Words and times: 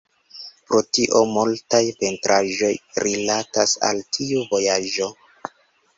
Pro 0.69 0.79
tio 0.97 1.19
multaj 1.33 1.83
pentraĵoj 2.01 2.73
rilatas 3.07 3.77
al 3.91 4.03
tiu 4.19 4.45
vojaĝo. 4.55 5.15